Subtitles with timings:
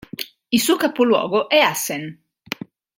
[0.49, 2.19] Il suo capoluogo è Assen.